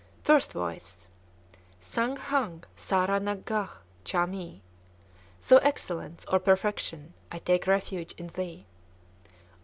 First 0.23 0.51
Voice. 0.53 1.07
Sâng 1.79 2.17
Khâng 2.17 2.63
sârâ 2.75 3.21
nang 3.21 3.43
gâch' 3.45 3.83
châ 4.03 4.27
mi! 4.27 4.63
(Thou 5.47 5.57
Excellence, 5.59 6.25
or 6.27 6.39
Perfection! 6.39 7.13
I 7.31 7.37
take 7.37 7.67
refuge 7.67 8.13
in 8.17 8.25
thee.) 8.25 8.65